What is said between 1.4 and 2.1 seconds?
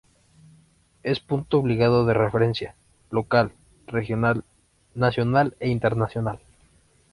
obligado